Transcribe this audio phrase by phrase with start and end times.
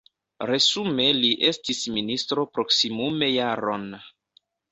[0.49, 3.87] Resume li estis ministro proksimume jaron.